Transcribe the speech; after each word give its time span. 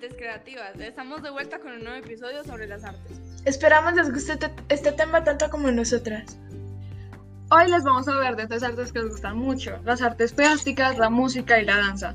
Mentes 0.00 0.16
Creativas. 0.16 0.80
Estamos 0.80 1.22
de 1.22 1.28
vuelta 1.30 1.58
con 1.58 1.72
un 1.72 1.84
nuevo 1.84 1.98
episodio 1.98 2.42
sobre 2.44 2.66
las 2.66 2.84
artes. 2.84 3.20
Esperamos 3.44 3.92
les 3.92 4.10
guste 4.10 4.32
este, 4.32 4.50
este 4.70 4.92
tema 4.92 5.22
tanto 5.22 5.50
como 5.50 5.70
nosotras. 5.70 6.38
Hoy 7.50 7.70
les 7.70 7.84
vamos 7.84 8.08
a 8.08 8.14
hablar 8.14 8.34
de 8.36 8.46
tres 8.46 8.62
artes 8.62 8.92
que 8.92 9.00
nos 9.00 9.10
gustan 9.10 9.36
mucho, 9.36 9.78
las 9.84 10.00
artes 10.00 10.32
plásticas, 10.32 10.96
la 10.96 11.10
música 11.10 11.60
y 11.60 11.66
la 11.66 11.76
danza. 11.76 12.14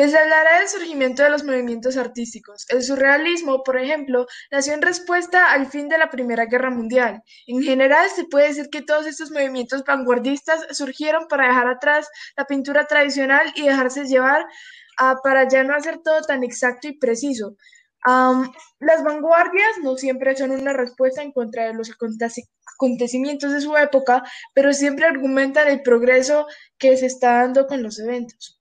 Les 0.00 0.14
hablaré 0.14 0.60
del 0.60 0.68
surgimiento 0.68 1.22
de 1.22 1.28
los 1.28 1.44
movimientos 1.44 1.98
artísticos. 1.98 2.64
El 2.70 2.82
surrealismo, 2.82 3.62
por 3.62 3.76
ejemplo, 3.78 4.26
nació 4.50 4.72
en 4.72 4.80
respuesta 4.80 5.52
al 5.52 5.66
fin 5.66 5.90
de 5.90 5.98
la 5.98 6.08
Primera 6.08 6.46
Guerra 6.46 6.70
Mundial. 6.70 7.22
En 7.46 7.62
general, 7.62 8.08
se 8.08 8.24
puede 8.24 8.48
decir 8.48 8.70
que 8.70 8.80
todos 8.80 9.06
estos 9.06 9.30
movimientos 9.30 9.84
vanguardistas 9.84 10.74
surgieron 10.74 11.28
para 11.28 11.48
dejar 11.48 11.68
atrás 11.68 12.08
la 12.34 12.46
pintura 12.46 12.86
tradicional 12.86 13.52
y 13.54 13.66
dejarse 13.66 14.06
llevar 14.06 14.46
para 15.22 15.46
ya 15.46 15.64
no 15.64 15.74
hacer 15.74 15.98
todo 16.02 16.22
tan 16.22 16.44
exacto 16.44 16.88
y 16.88 16.98
preciso. 16.98 17.58
las 18.78 19.04
vanguardias 19.04 19.80
no 19.82 19.98
siempre 19.98 20.34
son 20.34 20.52
una 20.52 20.72
respuesta 20.72 21.20
en 21.20 21.32
contra 21.32 21.66
de 21.66 21.74
los 21.74 21.90
acontecimientos 21.90 23.52
de 23.52 23.60
su 23.60 23.76
época, 23.76 24.22
pero 24.54 24.72
siempre 24.72 25.04
argumentan 25.04 25.68
el 25.68 25.82
progreso 25.82 26.46
que 26.78 26.96
se 26.96 27.04
está 27.04 27.34
dando 27.42 27.66
con 27.66 27.82
los 27.82 27.98
eventos. 27.98 28.59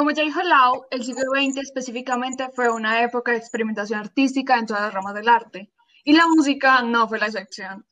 Como 0.00 0.12
ya 0.12 0.22
dijo 0.22 0.42
Lau, 0.42 0.86
el 0.90 1.04
siglo 1.04 1.30
XX 1.30 1.58
específicamente 1.58 2.48
fue 2.54 2.70
una 2.70 3.02
época 3.02 3.32
de 3.32 3.36
experimentación 3.36 4.00
artística 4.00 4.56
en 4.56 4.64
todas 4.64 4.80
las 4.80 4.94
ramas 4.94 5.12
del 5.12 5.28
arte, 5.28 5.70
y 6.04 6.14
la 6.14 6.26
música 6.26 6.80
no 6.80 7.06
fue 7.06 7.18
la 7.18 7.26
excepción. 7.26 7.84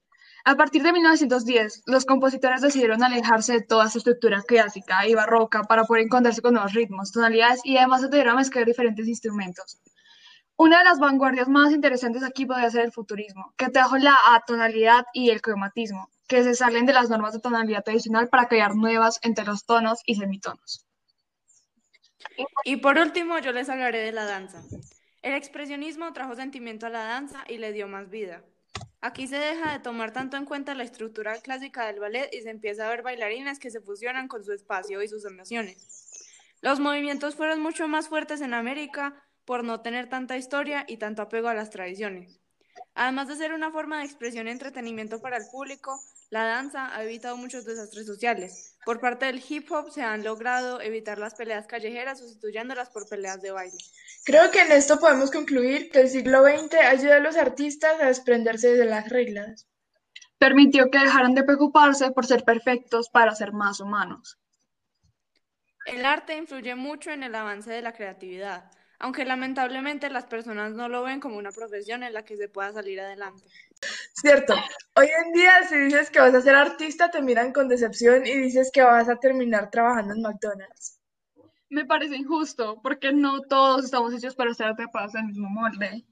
A 0.46 0.54
partir 0.54 0.82
de 0.82 0.94
1910, 0.94 1.82
los 1.84 2.06
compositores 2.06 2.62
decidieron 2.62 3.04
alejarse 3.04 3.52
de 3.52 3.60
toda 3.60 3.88
esa 3.88 3.98
estructura 3.98 4.40
clásica 4.40 5.06
y 5.06 5.14
barroca 5.14 5.64
para 5.64 5.84
poder 5.84 6.04
encontrarse 6.04 6.40
con 6.40 6.54
nuevos 6.54 6.72
ritmos, 6.72 7.12
tonalidades 7.12 7.60
y 7.62 7.76
además 7.76 8.02
atrevieron 8.02 8.36
a 8.36 8.38
mezclar 8.38 8.64
diferentes 8.64 9.06
instrumentos. 9.06 9.78
Una 10.56 10.78
de 10.78 10.84
las 10.84 11.00
vanguardias 11.00 11.50
más 11.50 11.74
interesantes 11.74 12.22
aquí 12.22 12.46
podría 12.46 12.70
ser 12.70 12.86
el 12.86 12.92
futurismo, 12.92 13.52
que 13.58 13.68
trajo 13.68 13.98
la 13.98 14.16
atonalidad 14.30 15.04
y 15.12 15.28
el 15.28 15.42
cromatismo, 15.42 16.08
que 16.26 16.42
se 16.42 16.54
salen 16.54 16.86
de 16.86 16.94
las 16.94 17.10
normas 17.10 17.34
de 17.34 17.40
tonalidad 17.40 17.84
tradicional 17.84 18.30
para 18.30 18.48
crear 18.48 18.76
nuevas 18.76 19.20
entre 19.20 19.44
los 19.44 19.66
tonos 19.66 20.00
y 20.06 20.14
semitonos. 20.14 20.87
Y 22.64 22.76
por 22.76 22.98
último, 22.98 23.38
yo 23.38 23.52
les 23.52 23.68
hablaré 23.68 24.00
de 24.00 24.12
la 24.12 24.24
danza. 24.24 24.62
El 25.22 25.34
expresionismo 25.34 26.12
trajo 26.12 26.34
sentimiento 26.34 26.86
a 26.86 26.90
la 26.90 27.04
danza 27.04 27.44
y 27.48 27.58
le 27.58 27.72
dio 27.72 27.88
más 27.88 28.08
vida. 28.10 28.44
Aquí 29.00 29.28
se 29.28 29.38
deja 29.38 29.72
de 29.72 29.78
tomar 29.78 30.12
tanto 30.12 30.36
en 30.36 30.44
cuenta 30.44 30.74
la 30.74 30.82
estructura 30.82 31.40
clásica 31.40 31.86
del 31.86 32.00
ballet 32.00 32.28
y 32.32 32.42
se 32.42 32.50
empieza 32.50 32.86
a 32.86 32.90
ver 32.90 33.02
bailarines 33.02 33.58
que 33.58 33.70
se 33.70 33.80
fusionan 33.80 34.26
con 34.26 34.44
su 34.44 34.52
espacio 34.52 35.02
y 35.02 35.08
sus 35.08 35.24
emociones. 35.24 36.26
Los 36.60 36.80
movimientos 36.80 37.36
fueron 37.36 37.60
mucho 37.60 37.86
más 37.86 38.08
fuertes 38.08 38.40
en 38.40 38.54
América 38.54 39.14
por 39.44 39.62
no 39.62 39.80
tener 39.80 40.08
tanta 40.08 40.36
historia 40.36 40.84
y 40.88 40.96
tanto 40.96 41.22
apego 41.22 41.48
a 41.48 41.54
las 41.54 41.70
tradiciones. 41.70 42.40
Además 42.94 43.28
de 43.28 43.36
ser 43.36 43.52
una 43.52 43.70
forma 43.70 43.98
de 43.98 44.04
expresión 44.04 44.48
y 44.48 44.50
entretenimiento 44.50 45.20
para 45.20 45.36
el 45.36 45.44
público, 45.50 46.00
la 46.30 46.44
danza 46.44 46.94
ha 46.94 47.04
evitado 47.04 47.36
muchos 47.36 47.64
desastres 47.64 48.06
sociales. 48.06 48.76
Por 48.84 49.00
parte 49.00 49.26
del 49.26 49.42
hip 49.48 49.70
hop 49.70 49.90
se 49.90 50.02
han 50.02 50.24
logrado 50.24 50.80
evitar 50.80 51.18
las 51.18 51.34
peleas 51.34 51.66
callejeras 51.66 52.18
sustituyéndolas 52.18 52.90
por 52.90 53.08
peleas 53.08 53.40
de 53.40 53.50
baile. 53.50 53.78
Creo 54.24 54.50
que 54.50 54.60
en 54.60 54.72
esto 54.72 54.98
podemos 54.98 55.30
concluir 55.30 55.90
que 55.90 56.00
el 56.00 56.08
siglo 56.08 56.42
XX 56.42 56.74
ayudó 56.74 57.14
a 57.14 57.20
los 57.20 57.36
artistas 57.36 58.00
a 58.00 58.06
desprenderse 58.06 58.74
de 58.74 58.84
las 58.84 59.08
reglas. 59.08 59.66
Permitió 60.38 60.90
que 60.90 60.98
dejaran 60.98 61.34
de 61.34 61.44
preocuparse 61.44 62.10
por 62.10 62.26
ser 62.26 62.44
perfectos 62.44 63.08
para 63.08 63.34
ser 63.34 63.52
más 63.52 63.80
humanos. 63.80 64.38
El 65.86 66.04
arte 66.04 66.36
influye 66.36 66.74
mucho 66.74 67.10
en 67.10 67.22
el 67.22 67.34
avance 67.34 67.70
de 67.70 67.80
la 67.80 67.94
creatividad 67.94 68.70
aunque 68.98 69.24
lamentablemente 69.24 70.10
las 70.10 70.26
personas 70.26 70.72
no 70.72 70.88
lo 70.88 71.02
ven 71.02 71.20
como 71.20 71.36
una 71.36 71.52
profesión 71.52 72.02
en 72.02 72.12
la 72.12 72.24
que 72.24 72.36
se 72.36 72.48
pueda 72.48 72.72
salir 72.72 73.00
adelante. 73.00 73.44
Cierto, 74.12 74.54
hoy 74.96 75.08
en 75.24 75.32
día 75.32 75.62
si 75.68 75.76
dices 75.76 76.10
que 76.10 76.20
vas 76.20 76.34
a 76.34 76.40
ser 76.40 76.56
artista 76.56 77.10
te 77.10 77.22
miran 77.22 77.52
con 77.52 77.68
decepción 77.68 78.26
y 78.26 78.34
dices 78.34 78.70
que 78.72 78.82
vas 78.82 79.08
a 79.08 79.16
terminar 79.16 79.70
trabajando 79.70 80.14
en 80.14 80.22
McDonald's. 80.22 81.00
Me 81.70 81.84
parece 81.84 82.16
injusto, 82.16 82.80
porque 82.82 83.12
no 83.12 83.42
todos 83.42 83.84
estamos 83.84 84.14
hechos 84.14 84.34
para 84.34 84.54
ser 84.54 84.68
atrapados 84.68 85.14
en 85.14 85.20
el 85.20 85.26
mismo 85.26 85.50
molde. 85.50 86.04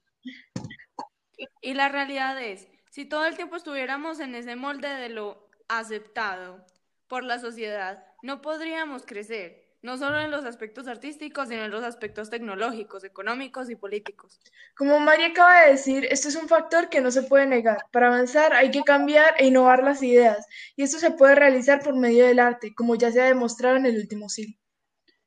Y 1.63 1.75
la 1.75 1.89
realidad 1.89 2.41
es, 2.41 2.69
si 2.91 3.07
todo 3.07 3.27
el 3.27 3.37
tiempo 3.37 3.57
estuviéramos 3.57 4.21
en 4.21 4.35
ese 4.35 4.55
molde 4.55 4.89
de 4.89 5.09
lo 5.09 5.49
aceptado 5.69 6.65
por 7.09 7.25
la 7.25 7.39
sociedad, 7.39 8.05
no 8.23 8.43
podríamos 8.43 9.05
crecer 9.07 9.66
no 9.87 9.97
solo 9.97 10.19
en 10.19 10.33
los 10.33 10.45
aspectos 10.45 10.89
artísticos, 10.89 11.49
sino 11.49 11.65
en 11.65 11.71
los 11.71 11.85
aspectos 11.85 12.29
tecnológicos, 12.29 13.05
económicos 13.05 13.71
y 13.71 13.77
políticos. 13.77 14.41
Como 14.77 14.99
María 14.99 15.29
acaba 15.29 15.61
de 15.61 15.71
decir, 15.71 16.09
esto 16.11 16.27
es 16.29 16.35
un 16.35 16.49
factor 16.49 16.89
que 16.89 17.01
no 17.01 17.13
se 17.13 17.23
puede 17.23 17.47
negar. 17.47 17.87
Para 17.93 18.09
avanzar 18.09 18.53
hay 18.53 18.73
que 18.73 18.83
cambiar 18.83 19.35
e 19.39 19.47
innovar 19.47 19.85
las 19.85 20.03
ideas, 20.03 20.45
y 20.75 20.83
esto 20.83 20.99
se 20.99 21.13
puede 21.13 21.37
realizar 21.37 21.85
por 21.85 21.95
medio 21.95 22.27
del 22.27 22.41
arte, 22.41 22.75
como 22.75 22.97
ya 22.97 23.13
se 23.13 23.23
ha 23.23 23.27
demostrado 23.27 23.77
en 23.77 23.87
el 23.87 23.97
último 23.97 24.29
siglo. 24.29 24.57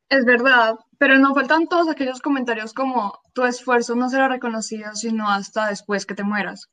Es 0.09 0.25
verdad, 0.25 0.75
pero 0.97 1.17
no 1.19 1.33
faltan 1.33 1.67
todos 1.67 1.87
aquellos 1.87 2.19
comentarios 2.19 2.73
como 2.73 3.21
tu 3.33 3.45
esfuerzo 3.45 3.95
no 3.95 4.09
será 4.09 4.27
reconocido 4.27 4.93
sino 4.93 5.29
hasta 5.29 5.69
después 5.69 6.05
que 6.05 6.15
te 6.15 6.23
mueras. 6.23 6.69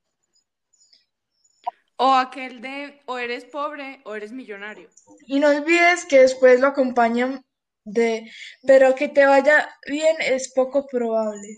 O 1.99 2.15
aquel 2.15 2.61
de 2.61 3.01
o 3.07 3.19
eres 3.19 3.45
pobre 3.45 4.01
o 4.05 4.17
eres 4.17 4.33
millonario. 4.33 4.89
Y 5.27 5.39
no 5.39 5.49
olvides 5.49 6.05
que 6.05 6.19
después 6.19 6.61
lo 6.61 6.67
acompañan 6.67 7.46
de, 7.87 8.31
pero 8.67 8.95
que 8.95 9.09
te 9.09 9.25
vaya 9.25 9.69
bien 9.87 10.17
es 10.21 10.53
poco 10.53 10.87
probable. 10.87 11.57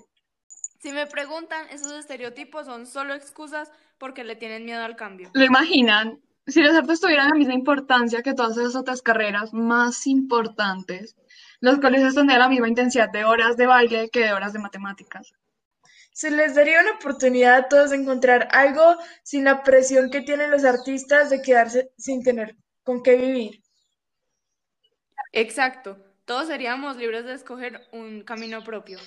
Si 0.78 0.92
me 0.92 1.06
preguntan, 1.06 1.66
esos 1.70 1.92
estereotipos 1.92 2.66
son 2.66 2.86
solo 2.86 3.14
excusas 3.14 3.72
porque 3.98 4.22
le 4.22 4.36
tienen 4.36 4.64
miedo 4.64 4.84
al 4.84 4.94
cambio. 4.94 5.30
¿Lo 5.34 5.44
imaginan? 5.44 6.20
Si 6.46 6.62
los 6.62 6.76
artes 6.76 7.00
tuvieran 7.00 7.30
la 7.30 7.34
misma 7.34 7.54
importancia 7.54 8.22
que 8.22 8.34
todas 8.34 8.56
esas 8.56 8.76
otras 8.76 9.02
carreras 9.02 9.52
más 9.52 10.06
importantes, 10.06 11.16
los 11.60 11.80
colegios 11.80 12.14
tendrían 12.14 12.40
la 12.40 12.48
misma 12.48 12.68
intensidad 12.68 13.10
de 13.10 13.24
horas 13.24 13.56
de 13.56 13.66
baile 13.66 14.08
que 14.10 14.20
de 14.20 14.32
horas 14.32 14.52
de 14.52 14.60
matemáticas. 14.60 15.32
Se 16.12 16.30
les 16.30 16.54
daría 16.54 16.80
una 16.80 16.92
oportunidad 16.92 17.54
a 17.56 17.68
todos 17.68 17.90
de 17.90 17.96
encontrar 17.96 18.48
algo 18.52 18.96
sin 19.22 19.44
la 19.44 19.62
presión 19.62 20.10
que 20.10 20.20
tienen 20.20 20.50
los 20.50 20.64
artistas 20.64 21.30
de 21.30 21.42
quedarse 21.42 21.90
sin 21.96 22.22
tener 22.22 22.56
con 22.82 23.02
qué 23.02 23.16
vivir. 23.16 23.62
Exacto 25.32 26.07
todos 26.28 26.46
seríamos 26.46 26.98
libres 26.98 27.24
de 27.24 27.32
escoger 27.32 27.88
un 27.90 28.22
camino 28.22 28.62
propio. 28.62 28.98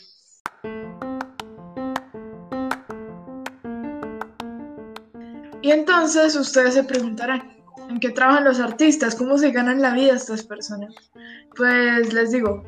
Y 5.62 5.70
entonces 5.70 6.36
ustedes 6.36 6.74
se 6.74 6.84
preguntarán, 6.84 7.58
¿en 7.90 8.00
qué 8.00 8.10
trabajan 8.10 8.44
los 8.44 8.60
artistas? 8.60 9.16
¿Cómo 9.16 9.38
se 9.38 9.52
ganan 9.52 9.84
la 9.84 9.94
vida 9.94 10.16
estas 10.16 10.42
personas? 10.44 10.96
Pues 11.56 12.12
les 12.12 12.32
digo, 12.32 12.64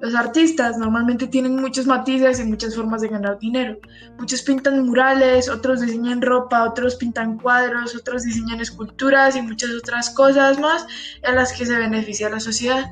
los 0.00 0.14
artistas 0.14 0.78
normalmente 0.78 1.26
tienen 1.26 1.56
muchos 1.56 1.86
matices 1.86 2.40
y 2.40 2.44
muchas 2.44 2.74
formas 2.74 3.02
de 3.02 3.08
ganar 3.08 3.38
dinero. 3.38 3.78
Muchos 4.18 4.40
pintan 4.40 4.86
murales, 4.86 5.50
otros 5.50 5.82
diseñan 5.82 6.22
ropa, 6.22 6.64
otros 6.64 6.96
pintan 6.96 7.38
cuadros, 7.38 7.94
otros 7.94 8.22
diseñan 8.22 8.60
esculturas 8.60 9.36
y 9.36 9.42
muchas 9.42 9.68
otras 9.78 10.08
cosas 10.08 10.58
más 10.58 10.86
a 11.24 11.32
las 11.32 11.52
que 11.52 11.66
se 11.66 11.76
beneficia 11.76 12.30
la 12.30 12.40
sociedad. 12.40 12.90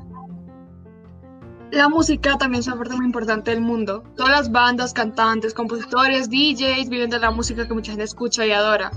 La 1.71 1.89
música 1.89 2.37
también 2.37 2.61
es 2.61 2.67
una 2.67 2.77
parte 2.77 2.95
muy 2.95 3.05
importante 3.05 3.51
del 3.51 3.59
mundo. 3.59 4.01
Todas 4.15 4.31
las 4.31 4.51
bandas, 4.51 4.93
cantantes, 4.93 5.53
compositores, 5.53 6.29
DJs 6.29 6.87
viven 6.87 7.09
de 7.09 7.19
la 7.19 7.29
música 7.29 7.67
que 7.67 7.73
mucha 7.73 7.91
gente 7.91 8.05
escucha 8.05 8.45
y 8.45 8.51
adora. 8.51 8.89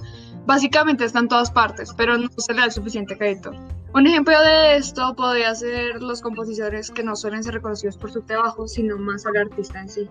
Básicamente 0.46 1.04
está 1.04 1.18
en 1.18 1.28
todas 1.28 1.50
partes, 1.50 1.92
pero 1.96 2.16
no 2.16 2.28
se 2.36 2.52
le 2.52 2.60
da 2.60 2.66
el 2.66 2.72
suficiente 2.72 3.16
crédito. 3.18 3.50
Un 3.92 4.06
ejemplo 4.06 4.40
de 4.40 4.76
esto 4.76 5.16
podría 5.16 5.52
ser 5.56 6.00
los 6.00 6.22
compositores 6.22 6.92
que 6.92 7.02
no 7.02 7.16
suelen 7.16 7.42
ser 7.42 7.54
reconocidos 7.54 7.96
por 7.96 8.12
su 8.12 8.22
trabajo, 8.22 8.68
sino 8.68 8.96
más 8.98 9.26
al 9.26 9.36
artista 9.36 9.80
en 9.80 9.88
sí. 9.88 10.08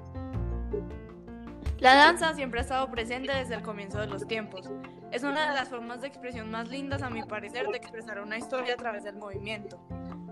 La 1.79 1.95
danza 1.95 2.33
siempre 2.33 2.59
ha 2.59 2.63
estado 2.63 2.91
presente 2.91 3.33
desde 3.33 3.55
el 3.55 3.62
comienzo 3.62 4.00
de 4.00 4.07
los 4.07 4.27
tiempos. 4.27 4.69
Es 5.13 5.23
una 5.23 5.50
de 5.50 5.55
las 5.55 5.69
formas 5.69 6.01
de 6.01 6.07
expresión 6.07 6.51
más 6.51 6.67
lindas, 6.67 7.03
a 7.03 7.09
mi 7.09 7.23
parecer, 7.23 7.67
de 7.67 7.77
expresar 7.77 8.19
una 8.19 8.38
historia 8.38 8.73
a 8.73 8.77
través 8.77 9.05
del 9.05 9.15
movimiento. 9.15 9.79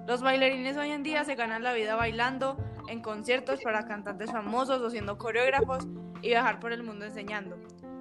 Los 0.07 0.21
bailarines 0.21 0.77
hoy 0.77 0.91
en 0.91 1.03
día 1.03 1.23
se 1.25 1.35
ganan 1.35 1.63
la 1.63 1.73
vida 1.73 1.95
bailando 1.95 2.57
en 2.87 3.01
conciertos 3.01 3.59
para 3.61 3.85
cantantes 3.85 4.31
famosos 4.31 4.81
o 4.81 4.89
siendo 4.89 5.17
coreógrafos 5.17 5.85
y 6.21 6.29
viajar 6.29 6.59
por 6.59 6.71
el 6.71 6.83
mundo 6.83 7.05
enseñando. 7.05 7.57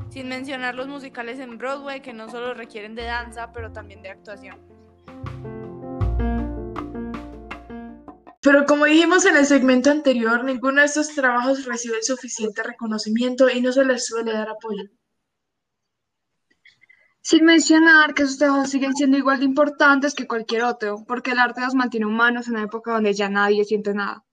Sin 0.09 0.29
mencionar 0.29 0.75
los 0.75 0.87
musicales 0.87 1.41
en 1.41 1.59
Broadway 1.59 2.01
que 2.01 2.13
no 2.13 2.29
solo 2.31 2.55
requieren 2.55 2.95
de 2.95 3.05
danza, 3.05 3.53
pero 3.53 3.73
también 3.73 4.03
de 4.03 4.11
actuación. 4.11 4.57
Pero 8.47 8.65
como 8.65 8.85
dijimos 8.85 9.27
en 9.27 9.37
el 9.37 9.45
segmento 9.45 9.91
anterior, 9.91 10.45
ninguno 10.45 10.81
de 10.81 10.87
estos 10.87 11.09
trabajos 11.09 11.65
recibe 11.65 12.01
suficiente 12.03 12.63
reconocimiento 12.63 13.51
y 13.51 13.61
no 13.61 13.73
se 13.73 13.85
les 13.85 14.07
suele 14.07 14.33
dar 14.33 14.49
apoyo. 14.49 14.85
Sin 17.27 17.45
mencionar 17.45 18.15
que 18.15 18.25
sus 18.25 18.39
trabajos 18.39 18.71
siguen 18.71 18.95
siendo 18.95 19.19
igual 19.19 19.41
de 19.41 19.47
importantes 19.47 20.15
que 20.15 20.29
cualquier 20.29 20.63
otro, 20.63 21.05
porque 21.09 21.33
el 21.33 21.41
arte 21.41 21.61
los 21.61 21.75
mantiene 21.75 22.07
humanos 22.07 22.47
en 22.47 22.55
una 22.55 22.63
época 22.63 22.93
donde 22.93 23.15
ya 23.15 23.29
nadie 23.29 23.65
siente 23.65 23.93
nada. 23.93 24.25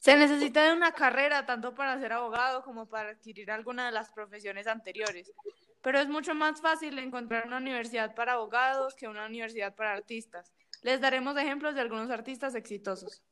Se 0.00 0.16
necesita 0.16 0.64
de 0.64 0.72
una 0.72 0.90
carrera 0.90 1.46
tanto 1.46 1.72
para 1.76 1.96
ser 2.00 2.12
abogado 2.12 2.64
como 2.64 2.88
para 2.88 3.10
adquirir 3.10 3.52
alguna 3.52 3.86
de 3.86 3.92
las 3.92 4.10
profesiones 4.10 4.66
anteriores, 4.66 5.32
pero 5.80 6.00
es 6.00 6.08
mucho 6.08 6.34
más 6.34 6.60
fácil 6.60 6.98
encontrar 6.98 7.46
una 7.46 7.58
universidad 7.58 8.16
para 8.16 8.32
abogados 8.32 8.96
que 8.96 9.06
una 9.06 9.26
universidad 9.26 9.72
para 9.76 9.92
artistas. 9.92 10.52
Les 10.82 11.00
daremos 11.00 11.36
ejemplos 11.36 11.76
de 11.76 11.82
algunos 11.82 12.10
artistas 12.10 12.56
exitosos. 12.56 13.22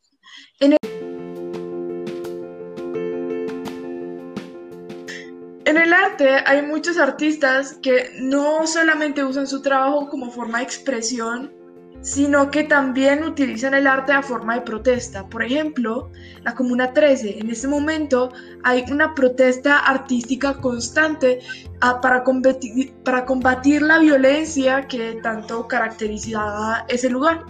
En 0.61 0.75
el... 0.75 1.18
arte 5.77 6.43
hay 6.47 6.63
muchos 6.63 6.97
artistas 6.99 7.79
que 7.83 8.11
no 8.21 8.67
solamente 8.67 9.23
usan 9.23 9.47
su 9.47 9.61
trabajo 9.61 10.09
como 10.09 10.31
forma 10.31 10.59
de 10.59 10.65
expresión, 10.65 11.53
sino 12.01 12.51
que 12.51 12.65
también 12.65 13.25
utilizan 13.25 13.75
el 13.75 13.87
arte 13.87 14.13
a 14.13 14.23
forma 14.23 14.55
de 14.55 14.61
protesta. 14.63 15.29
Por 15.29 15.43
ejemplo, 15.43 16.11
la 16.43 16.55
Comuna 16.55 16.93
13. 16.93 17.41
En 17.41 17.51
este 17.51 17.69
momento 17.69 18.33
hay 18.63 18.85
una 18.91 19.15
protesta 19.15 19.81
artística 19.81 20.55
constante 20.55 21.41
ah, 21.81 22.01
para, 22.01 22.23
combatir, 22.23 22.95
para 23.05 23.25
combatir 23.25 23.83
la 23.83 23.99
violencia 23.99 24.87
que 24.87 25.19
tanto 25.23 25.67
caracterizaba 25.67 26.85
ese 26.89 27.11
lugar. 27.11 27.45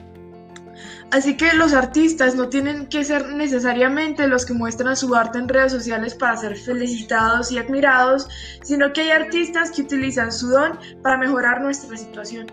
Así 1.11 1.39
que 1.39 1.55
los 1.55 1.73
artistas 1.73 2.35
no 2.35 2.51
tienen 2.51 2.87
que 2.87 3.03
ser 3.03 3.29
necesariamente 3.33 4.29
los 4.29 4.45
que 4.45 4.53
muestran 4.53 4.95
su 4.95 5.15
arte 5.15 5.39
en 5.39 5.49
redes 5.49 5.73
sociales 5.73 6.15
para 6.15 6.37
ser 6.37 6.55
felicitados 6.57 7.51
y 7.51 7.59
admirados, 7.59 8.29
sino 8.63 8.93
que 8.93 9.01
hay 9.03 9.11
artistas 9.11 9.71
que 9.71 9.83
utilizan 9.83 10.31
su 10.31 10.49
don 10.49 10.79
para 11.03 11.17
mejorar 11.17 11.63
nuestra 11.63 11.97
situación. 11.97 12.47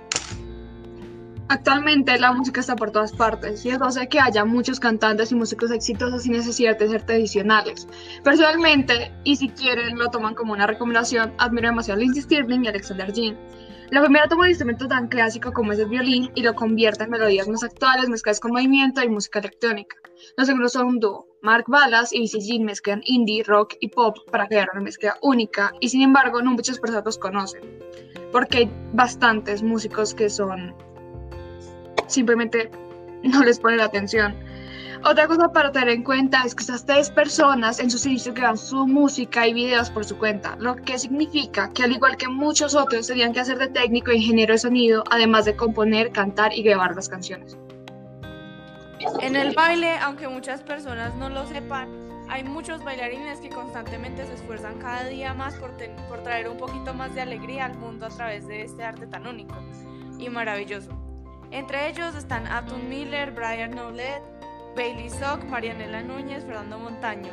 Actualmente 1.48 2.18
la 2.18 2.32
música 2.32 2.62
está 2.62 2.76
por 2.76 2.90
todas 2.90 3.12
partes 3.12 3.64
y 3.66 3.70
eso 3.70 3.84
hace 3.84 4.08
que 4.08 4.20
haya 4.20 4.46
muchos 4.46 4.80
cantantes 4.80 5.32
y 5.32 5.36
músicos 5.36 5.70
exitosos 5.70 6.24
sin 6.24 6.32
necesidad 6.32 6.80
de 6.80 6.88
ser 6.88 7.04
tradicionales. 7.04 7.88
Personalmente, 8.24 9.12
y 9.26 9.36
si 9.36 9.50
quieren 9.50 10.00
lo 10.00 10.10
toman 10.10 10.34
como 10.34 10.54
una 10.54 10.66
recomendación, 10.66 11.34
admiro 11.38 11.68
demasiado 11.68 12.00
a 12.00 12.02
Lindsey 12.02 12.24
Stirling 12.24 12.66
y 12.66 12.68
Alexander 12.70 13.12
Jean. 13.14 13.38
La 13.92 14.02
primera 14.02 14.28
toma 14.28 14.44
un 14.44 14.50
instrumento 14.50 14.88
tan 14.88 15.08
clásico 15.08 15.54
como 15.54 15.72
es 15.72 15.80
el 15.80 15.88
violín 15.88 16.32
y 16.34 16.42
lo 16.42 16.56
convierte 16.56 17.04
en 17.04 17.12
melodías 17.12 17.48
más 17.48 17.64
actuales 17.64 18.10
mezcladas 18.10 18.40
con 18.40 18.52
movimiento 18.52 19.04
y 19.04 19.10
música 19.10 19.40
electrónica. 19.40 19.98
Los 20.38 20.48
segundos 20.48 20.74
son 20.74 20.88
un 20.88 21.00
dúo. 21.00 21.28
Mark 21.42 21.66
Ballas 21.68 22.12
y 22.12 22.18
Lindsey 22.18 22.42
Jean 22.42 22.64
mezclan 22.64 23.02
indie, 23.06 23.44
rock 23.44 23.76
y 23.80 23.90
pop 23.90 24.18
para 24.32 24.48
crear 24.48 24.70
una 24.74 24.82
mezcla 24.82 25.16
única 25.22 25.74
y 25.80 25.90
sin 25.90 26.02
embargo 26.02 26.42
no 26.42 26.52
muchas 26.52 26.80
personas 26.80 27.06
los 27.06 27.20
conocen 27.20 27.62
porque 28.32 28.58
hay 28.58 28.72
bastantes 28.94 29.62
músicos 29.62 30.16
que 30.16 30.30
son 30.30 30.74
simplemente 32.08 32.72
no 33.24 33.44
les 33.44 33.60
ponen 33.60 33.82
atención. 33.82 34.36
Otra 35.08 35.28
cosa 35.28 35.50
para 35.50 35.72
tener 35.72 35.90
en 35.90 36.04
cuenta 36.04 36.42
es 36.46 36.56
que 36.56 36.64
estas 36.64 36.84
tres 36.84 37.12
personas 37.12 37.78
en 37.80 37.92
sus 37.92 38.08
inicios 38.08 38.34
crean 38.34 38.58
su 38.58 38.88
música 38.88 39.46
y 39.46 39.54
videos 39.54 39.92
por 39.92 40.04
su 40.04 40.18
cuenta, 40.18 40.56
lo 40.58 40.76
que 40.76 40.98
significa 40.98 41.70
que 41.70 41.84
al 41.84 41.92
igual 41.92 42.18
que 42.18 42.28
muchos 42.28 42.74
otros 42.74 43.06
tenían 43.06 43.32
que 43.32 43.42
hacer 43.42 43.60
de 43.60 43.68
técnico 43.68 44.10
e 44.10 44.16
ingeniero 44.16 44.54
de 44.54 44.58
sonido, 44.58 45.04
además 45.12 45.46
de 45.46 45.56
componer, 45.56 46.12
cantar 46.12 46.54
y 46.58 46.64
grabar 46.64 46.96
las 46.96 47.08
canciones. 47.08 47.56
En 49.22 49.36
el 49.36 49.54
baile, 49.54 49.96
aunque 50.00 50.28
muchas 50.28 50.64
personas 50.64 51.14
no 51.14 51.30
lo 51.30 51.46
sepan, 51.46 51.88
hay 52.28 52.44
muchos 52.44 52.84
bailarines 52.84 53.40
que 53.42 53.50
constantemente 53.50 54.26
se 54.26 54.34
esfuerzan 54.34 54.80
cada 54.80 55.04
día 55.04 55.36
más 55.36 55.54
por, 55.58 55.70
por 56.10 56.24
traer 56.24 56.50
un 56.50 56.58
poquito 56.58 56.96
más 56.96 57.14
de 57.14 57.22
alegría 57.22 57.66
al 57.66 57.76
mundo 57.76 58.08
a 58.08 58.10
través 58.10 58.48
de 58.48 58.64
este 58.64 58.84
arte 58.84 59.06
tan 59.06 59.28
único 59.28 59.54
y 60.18 60.30
maravilloso. 60.30 60.90
Entre 61.52 61.90
ellos 61.90 62.16
están 62.16 62.48
Atun 62.48 62.90
Miller, 62.90 63.32
Brian 63.32 63.70
Knowlett, 63.72 64.35
Bailey 64.76 65.10
Sock, 65.10 65.46
Marianela 65.46 66.02
Núñez, 66.02 66.44
Fernando 66.44 66.78
Montaño 66.78 67.32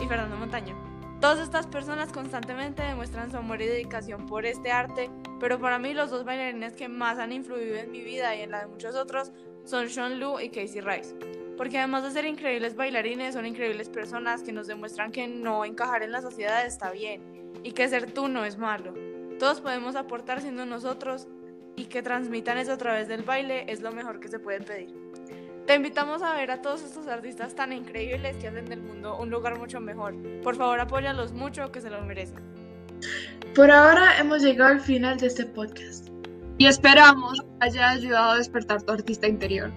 y 0.00 0.06
Fernando 0.06 0.36
Montaño. 0.36 0.76
Todas 1.20 1.40
estas 1.40 1.66
personas 1.66 2.12
constantemente 2.12 2.82
demuestran 2.82 3.32
su 3.32 3.36
amor 3.36 3.60
y 3.60 3.66
dedicación 3.66 4.26
por 4.26 4.46
este 4.46 4.70
arte, 4.70 5.10
pero 5.40 5.58
para 5.58 5.80
mí 5.80 5.92
los 5.92 6.10
dos 6.10 6.24
bailarines 6.24 6.74
que 6.74 6.88
más 6.88 7.18
han 7.18 7.32
influido 7.32 7.74
en 7.74 7.90
mi 7.90 8.02
vida 8.02 8.36
y 8.36 8.42
en 8.42 8.52
la 8.52 8.60
de 8.60 8.68
muchos 8.68 8.94
otros 8.94 9.32
son 9.64 9.90
Sean 9.90 10.20
Lu 10.20 10.38
y 10.38 10.50
Casey 10.50 10.80
Rice. 10.80 11.16
Porque 11.56 11.78
además 11.78 12.04
de 12.04 12.12
ser 12.12 12.24
increíbles 12.24 12.76
bailarines, 12.76 13.34
son 13.34 13.44
increíbles 13.44 13.88
personas 13.88 14.44
que 14.44 14.52
nos 14.52 14.68
demuestran 14.68 15.10
que 15.10 15.26
no 15.26 15.64
encajar 15.64 16.04
en 16.04 16.12
la 16.12 16.22
sociedad 16.22 16.64
está 16.64 16.92
bien 16.92 17.20
y 17.64 17.72
que 17.72 17.88
ser 17.88 18.12
tú 18.12 18.28
no 18.28 18.44
es 18.44 18.56
malo. 18.56 18.94
Todos 19.40 19.60
podemos 19.60 19.96
aportar 19.96 20.40
siendo 20.40 20.64
nosotros 20.64 21.26
y 21.74 21.86
que 21.86 22.02
transmitan 22.02 22.58
eso 22.58 22.72
a 22.72 22.76
través 22.78 23.08
del 23.08 23.24
baile 23.24 23.64
es 23.66 23.80
lo 23.80 23.90
mejor 23.90 24.20
que 24.20 24.28
se 24.28 24.38
puede 24.38 24.60
pedir. 24.60 25.07
Te 25.68 25.74
invitamos 25.74 26.22
a 26.22 26.32
ver 26.32 26.50
a 26.50 26.62
todos 26.62 26.82
estos 26.82 27.06
artistas 27.08 27.54
tan 27.54 27.74
increíbles 27.74 28.34
que 28.38 28.48
hacen 28.48 28.64
del 28.64 28.80
mundo 28.80 29.18
un 29.20 29.28
lugar 29.28 29.58
mucho 29.58 29.80
mejor. 29.80 30.14
Por 30.42 30.56
favor, 30.56 30.80
apóyalos 30.80 31.34
mucho, 31.34 31.70
que 31.70 31.82
se 31.82 31.90
lo 31.90 32.00
merecen. 32.00 32.38
Por 33.54 33.70
ahora 33.70 34.16
hemos 34.18 34.40
llegado 34.40 34.70
al 34.70 34.80
final 34.80 35.18
de 35.18 35.26
este 35.26 35.44
podcast. 35.44 36.08
Y 36.56 36.64
esperamos 36.64 37.44
haya 37.60 37.90
ayudado 37.90 38.30
a 38.30 38.36
despertar 38.38 38.80
tu 38.80 38.92
artista 38.92 39.26
interior. 39.26 39.70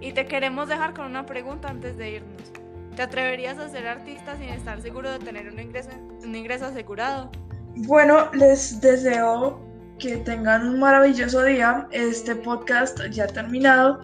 Y 0.00 0.12
te 0.12 0.24
queremos 0.24 0.70
dejar 0.70 0.94
con 0.94 1.04
una 1.04 1.26
pregunta 1.26 1.68
antes 1.68 1.98
de 1.98 2.12
irnos. 2.12 2.50
¿Te 2.96 3.02
atreverías 3.02 3.58
a 3.58 3.68
ser 3.68 3.88
artista 3.88 4.38
sin 4.38 4.48
estar 4.48 4.80
seguro 4.80 5.12
de 5.12 5.18
tener 5.18 5.46
un 5.52 5.60
ingreso, 5.60 5.90
un 6.24 6.34
ingreso 6.34 6.64
asegurado? 6.64 7.30
Bueno, 7.76 8.30
les 8.32 8.80
deseo 8.80 9.60
que 9.98 10.16
tengan 10.16 10.66
un 10.66 10.80
maravilloso 10.80 11.44
día. 11.44 11.86
Este 11.92 12.34
podcast 12.34 12.98
ya 13.10 13.24
ha 13.24 13.26
terminado. 13.26 14.00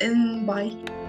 and 0.00 0.46
bye. 0.46 1.05